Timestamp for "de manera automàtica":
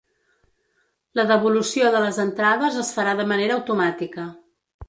3.21-4.29